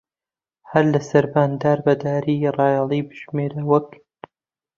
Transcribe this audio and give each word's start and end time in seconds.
هەر 0.71 0.85
لە 0.93 0.99
سەربان 1.09 1.51
دار 1.61 1.79
بە 1.85 1.93
داری 2.03 2.51
ڕایەڵی 2.57 3.01
بژمێرە 3.09 3.61
وەک 3.71 3.89